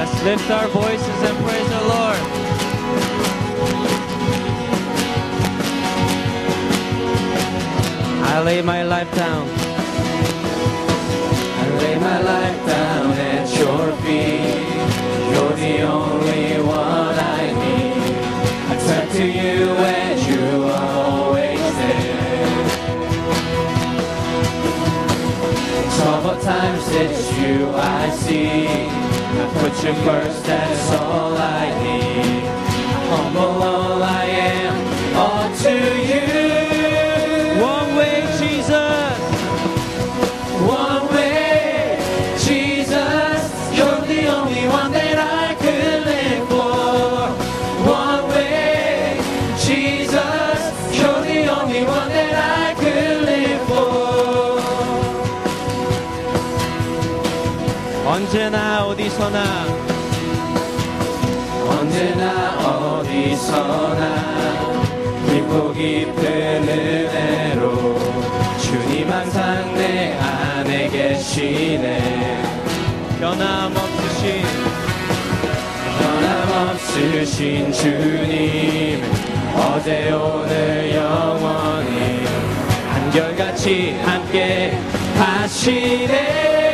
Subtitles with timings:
[0.00, 2.20] Let's lift our voices and praise the Lord.
[8.32, 9.46] I lay my life down.
[11.60, 14.64] I lay my life down at your feet.
[15.32, 18.16] You're the only one I need.
[18.70, 22.68] I turn to you and you are always there.
[25.98, 29.09] Troubled times, it's you I see.
[29.32, 32.42] I put you first, that's all I need.
[33.10, 34.19] Humble all I
[59.30, 59.66] 어디서나
[61.68, 64.02] 언제나 어디서나
[65.28, 66.18] 깊고 깊은
[66.68, 67.98] 은혜로
[68.58, 72.42] 주님 항상 내 안에 계시네.
[73.20, 74.42] 변함없으신
[76.00, 79.02] 변함없으신 주님
[79.54, 82.24] 어제 오늘 영원히
[82.92, 84.76] 한결같이 함께
[85.16, 86.69] 하시네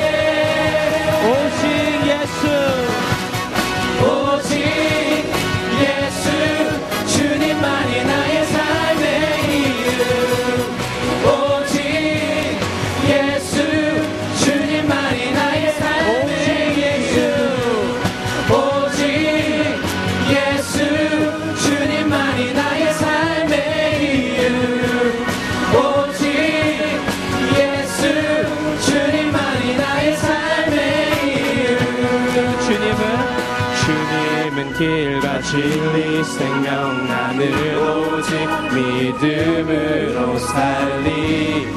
[34.66, 37.42] 주님은 길과 진리 생명 나는
[37.78, 38.34] 오직
[38.74, 41.68] 믿음으로 살리.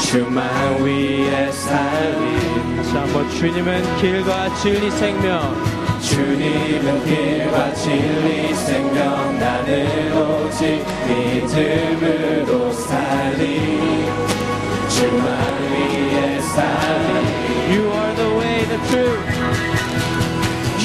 [0.00, 2.76] 주만 위에 살리.
[2.76, 5.54] 다시 한번 주님은 길과 진리 생명.
[6.00, 14.06] 주님은 길과 진리 생명 나는 오직 믿음으로 살리.
[14.88, 15.28] 주만
[15.70, 17.72] 위에 살리.
[17.72, 20.09] You are the way, the truth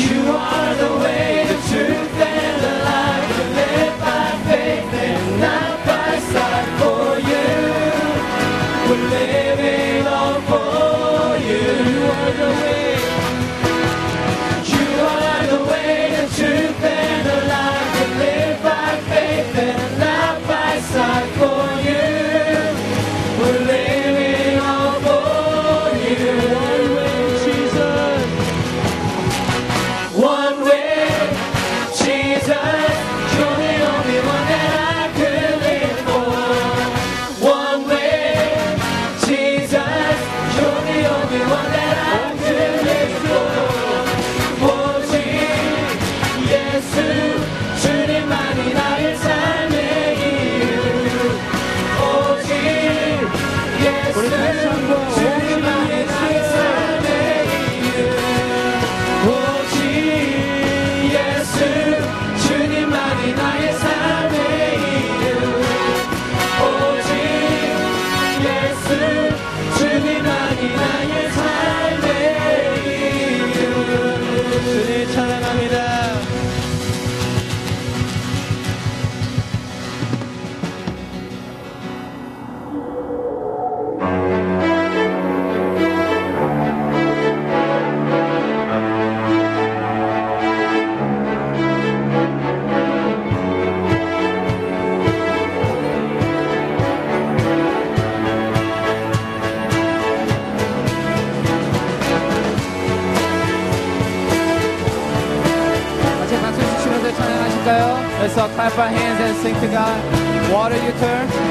[0.05, 2.24] You are the way, the truth,
[109.41, 109.97] sing to God.
[110.51, 111.44] Water you turn.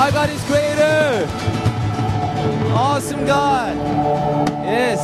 [0.00, 1.28] Our God is greater.
[2.72, 3.76] Awesome God.
[4.64, 5.00] Yes.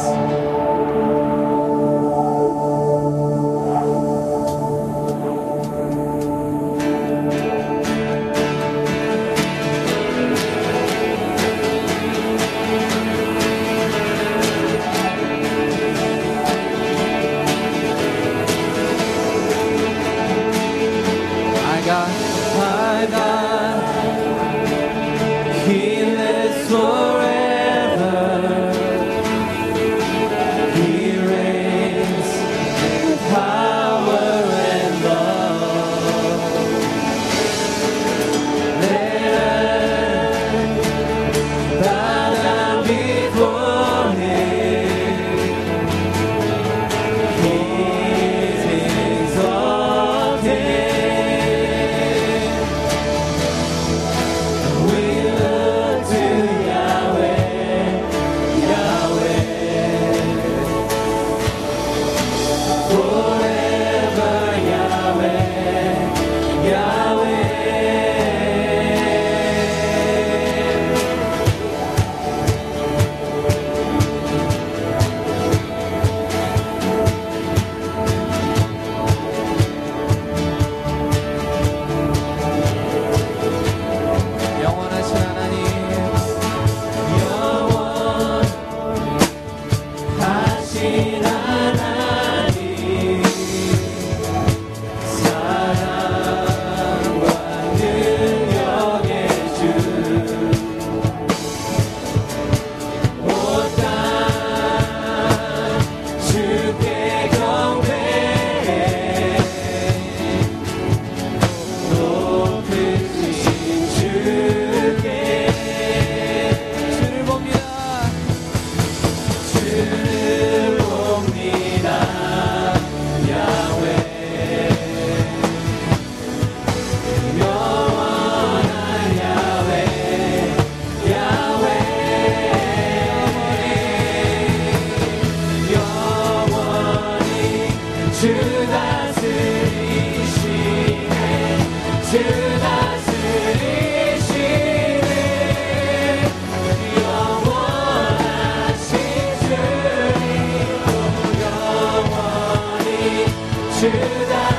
[153.77, 154.56] 주다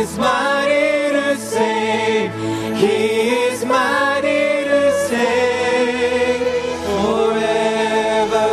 [0.00, 2.32] is mighty to save.
[2.76, 6.42] He is mighty to save
[6.86, 8.50] forever.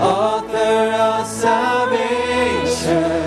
[0.00, 3.22] Author of salvation.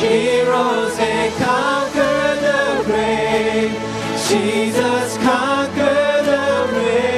[0.00, 3.72] He rose and conquered the grave.
[4.28, 7.14] Jesus conquered the grave.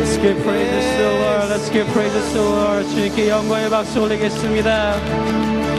[0.00, 1.44] Let's give praises to the Lord.
[1.50, 2.84] Let's give praises to the Lord.
[2.88, 5.69] 주님께 영광의 박수 올리겠습니다.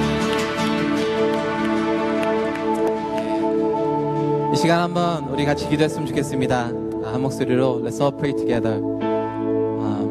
[4.62, 6.70] 시간 한번 우리 같이 기도했으면 좋겠습니다.
[7.04, 8.78] 아, 한 목소리로 Let's all pray together.
[8.78, 10.06] Um,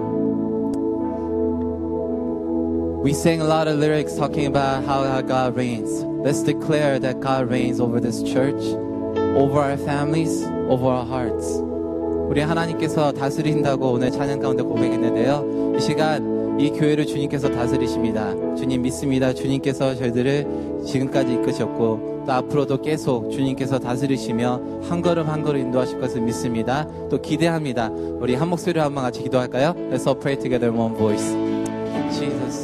[3.02, 6.04] we sang a lot of lyrics talking about how, how God reigns.
[6.26, 8.62] Let's declare that God reigns over this church,
[9.40, 11.48] over our families, over our hearts.
[12.28, 15.76] 우리 하나님께서 다스린다고 오늘 찬양 가운데 고백했는데요.
[15.78, 18.36] 이 시간 이 교회를 주님께서 다스리십니다.
[18.58, 19.32] 주님 믿습니다.
[19.32, 26.22] 주님께서 저희들을 지금까지 이끄셨고 또 앞으로도 계속 주님께서 다스리시며 한 걸음 한 걸음 인도하실 것을
[26.22, 26.88] 믿습니다.
[27.10, 27.90] 또 기대합니다.
[27.90, 29.74] 우리 한 목소리로 한번 같이 기도할까요?
[29.92, 31.36] Let's all pray together in one voice.
[32.12, 32.61] Jesus.